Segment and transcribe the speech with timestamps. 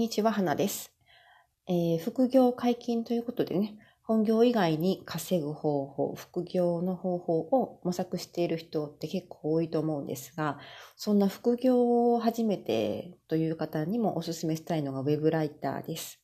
[0.00, 0.94] にちは、花です。
[1.68, 10.58] えー、副業解禁ということでね、本業以外に稼ぐ方法、副業の方法を模索している人って結構多いと思うんですが、
[10.96, 16.18] そんな副業を始めてという方にもお勧めしたいのがウェブライターです。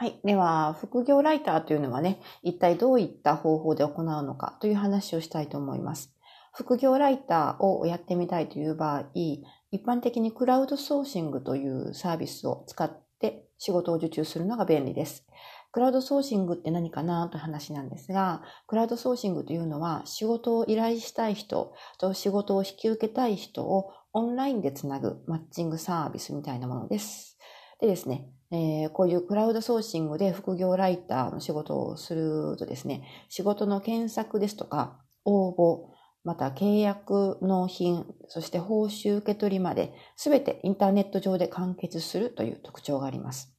[0.00, 0.18] はい。
[0.24, 6.10] では、副業ライターというのはね、一体どういった方法で行うのかという話をしたいと思います。
[6.54, 15.26] 副業ライターをやってみたいという場合、一般的にクラウドソーシングというサービスを使って仕事を受注するのが便利です。
[15.70, 27.36] クラウドソーシングって何かなという話なんですが、クラウドソーシングというのは仕事を依頼したい人と仕事を引き受けたい人をオンラインでつなぐマッチングサービスみたいなものです。
[27.82, 35.90] でですね、えー、こういうクラウドソーシングで副業ライターの仕事をするとですね、仕事の検索ですとか、応募、
[36.24, 43.54] また契約納品、そして報酬受け取りまで、すべてインターネット上で完結するという特徴があります。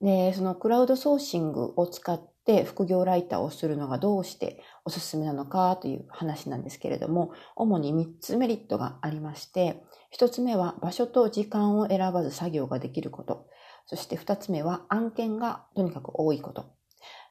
[0.00, 13.46] で、そのクラウドソーシングを使って副業ライターをするのがどうしておすすめなのかという話なんですけれども、主に3つメリットがありまして、一つ目は場所と時間を選ばず作業ができること。
[13.86, 16.72] そして二つ目は案件がとにかく多いこと。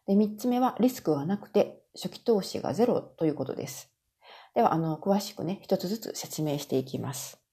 [0.05, 3.91] で、三つ目はリスクがなくて初期投資がゼロということです。
[4.53, 7.44] では、あの、詳しくね、一つずつ説明していきます。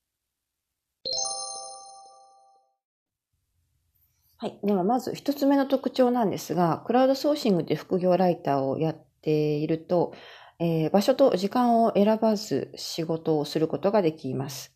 [4.42, 4.58] はい。
[4.64, 10.14] では、まず一つ目の特徴なんですが、クラウドソーシングで副業ライターをやっていると、
[10.58, 14.74] えー、場所と時間を選ばず仕事をすることができます。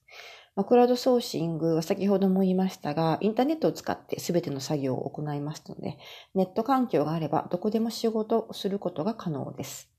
[0.55, 5.99] まあ、クラウドソーシングは先ほども言いましたが、インターネットを使って全ての作業を行いますので、
[6.37, 9.96] ネット環境があればどこでも仕事をすることが可能です。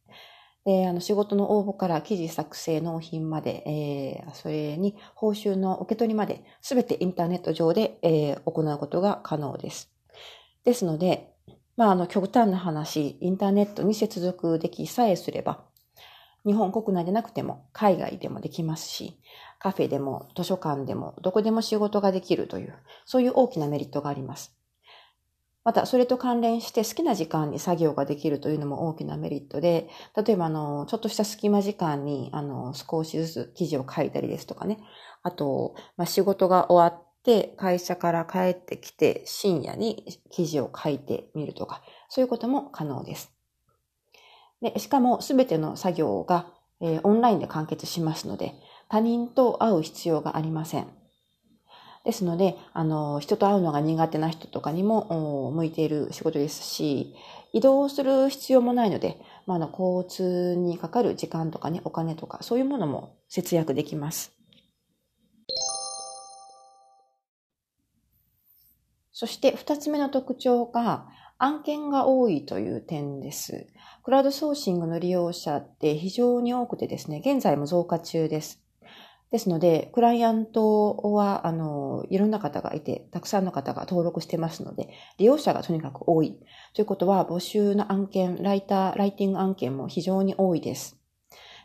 [0.67, 9.89] で、あの仕事の応募から記事作成納品まで、えー、それに報酬の受け取りまで、全てインターネット上で、えー、行うことが可能です。
[10.66, 11.31] ですので、
[11.77, 15.63] まあ、あの、極端な話、インターネットに接続できさえすれば、
[16.45, 19.22] 日本国内でなくても海外でもできますし、
[19.59, 22.75] カフェでも図書館でもどこでも仕事ができるという、
[23.06, 24.56] そういう大きなメリットがあります。
[25.67, 34.79] また、それと関連して好きな時間に作業ができるというのも大きなメリットで、例えば、あの、ちょっとした隙間時間に、あの、少しずつ記事を書いたりですとかね。
[35.23, 43.33] あと、まあ、仕事が終わって、会社から帰ってきて、深夜に記事を書いてみるとか、そういうことも可能です。
[44.61, 46.47] でしかも、すべての作業が、
[46.79, 48.53] えー、オンラインで完結しますので、
[48.88, 50.97] 他人と会う必要がありません。
[52.07, 57.13] ですので、あの、人と会うのが苦手な人とかにも向いている仕事ですし、
[57.51, 64.31] 移動する必要もないので、まあ、あの交通にかかる時間とかね、お金とか、そういうものも節約できます。
[69.12, 73.68] そして二つ目の特徴が、案件が多いという点です。
[74.03, 78.63] クラウドソーシングの利用者って非常に多くてですね、現在も増加中です。
[79.31, 86.39] ですので、クライアントは、あの、いろんな方がいて、たくさんの方が登録してますので、利用者がとにかく多い。
[86.73, 90.97] ということは、募集の案件、ライター、ライティング案件も非常に多いです。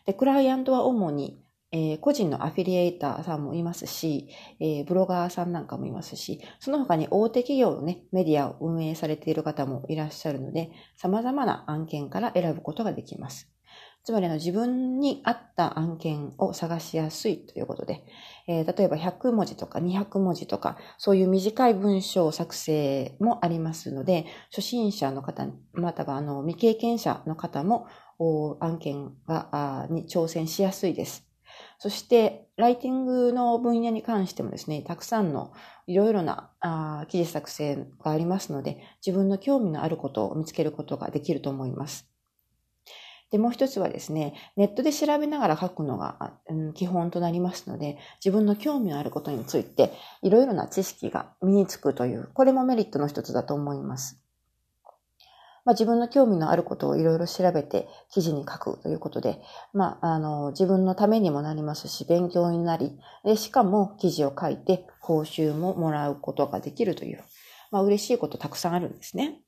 [0.07, 4.29] で、クライアントは主に、えー、個人のアフィリエイターさんもいますし、
[4.61, 13.49] えー、ブロガーさんなんかもいますし、その他に大手企業のね、メディアを運営されている方もいらっしゃるので、様々な案件から選ぶことができます。
[14.05, 18.03] つまりの自分に合った案件を探しやすいということで、
[18.49, 27.87] えー、例えば100文字とか200文字とか、そういう短い文章作成もありますので、初心者の方、またはあの未経験者の方も
[28.61, 31.29] 案件がに挑戦しやすいです。
[31.79, 35.53] そして、ライティングの分野に関してもですね、たくさんの
[35.87, 42.12] いろいろなあ記事作成がありますので、自分の興味のあることを見つけることができると思います。
[43.33, 49.91] で、もう一つはですね、ネットで調べながら書くのが、うん、基本となりますので、自分の興味のあることについて、
[50.21, 54.23] いろいろな知識が身につくという、これもメリットの一つだと思います。
[55.65, 59.41] まあ、自分の興味のあることをいろいろ調べて記事に書くということで、
[59.73, 67.23] まあ、あの、自分のためにもなりますし、勉強になり、でしかも記事を書いて報酬ももらうことができるという、
[67.71, 69.41] まあ、嬉しいことたくさんあるんですね。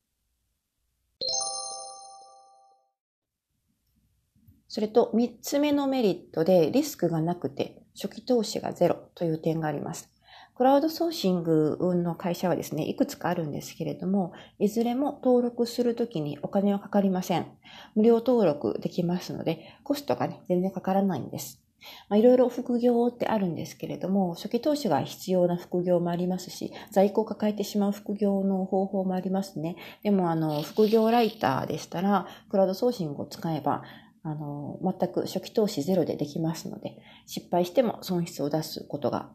[4.74, 10.10] それと3つ目のメリットでリスクがなくて初期投資がゼロという点があります。
[10.56, 17.46] クラウドソーシングの会社はですね、いくつかあるんですけれども、いずれも登録するときにお金はかかりません。
[17.94, 21.62] 無料登録できますので、コストがね、全然かからないんです。
[22.08, 29.76] まあ、いろいろ副業ってあるんですけれども、初期投資が必要な副業もありますし、在庫を抱えてしまう副業の方法もありますね。
[30.02, 33.84] でも、あの、副業ライターでしたら、クラウドソーシングを使えば、
[34.24, 39.30] あの、全く初期投資ゼロでできますので、失敗しても損失を出すことが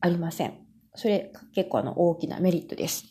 [0.00, 0.54] ありません。
[0.94, 3.04] それ結構あの大きなメリットです。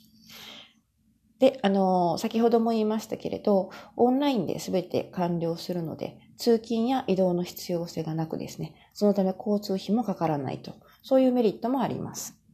[1.37, 10.73] で、あの、先ほども言いましたけれど、オンラインで全て完了するので、通勤や移動の必要性がなくですね、そのため交通費もかからないと、
[11.03, 12.44] そういうメリットもあります。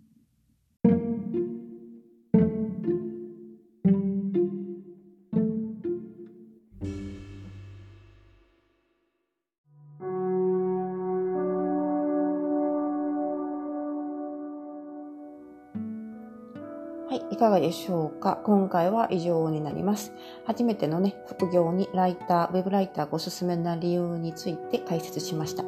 [17.41, 18.39] かがでしょうか？
[18.43, 20.13] 今回は以上になります。
[20.45, 25.63] 初めてのね、副業にライター、ウェブライターがおすすめな理由について解説しました。